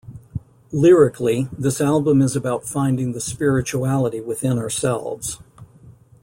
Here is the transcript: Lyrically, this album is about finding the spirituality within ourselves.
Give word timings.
Lyrically, 0.71 1.47
this 1.55 1.79
album 1.79 2.23
is 2.23 2.35
about 2.35 2.65
finding 2.67 3.11
the 3.11 3.21
spirituality 3.21 4.19
within 4.19 4.57
ourselves. 4.57 5.37